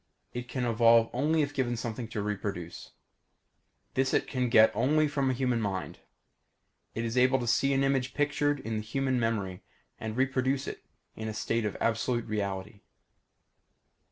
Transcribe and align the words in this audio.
It 0.33 0.47
can 0.49 0.65
evolve 0.65 1.11
only 1.13 1.43
if 1.43 1.53
given 1.53 1.77
something 1.77 2.07
to 2.07 2.23
reproduce. 2.23 2.93
This 3.93 4.15
it 4.15 4.25
can 4.25 4.49
get 4.49 4.71
only 4.75 5.07
from 5.07 5.29
a 5.29 5.33
human 5.33 5.61
mind. 5.61 5.99
It 6.95 7.05
is 7.05 7.19
able 7.19 7.37
to 7.37 7.45
see 7.45 7.71
an 7.73 7.83
image 7.83 8.15
pictured 8.15 8.59
in 8.61 8.77
the 8.77 8.81
human 8.81 9.19
memory 9.19 9.61
and 9.99 10.17
reproduce 10.17 10.65
it 10.65 10.83
in 11.15 11.27
a 11.27 11.35
state 11.35 11.65
of 11.65 11.77
absolute 11.79 12.25
reality. 12.25 12.79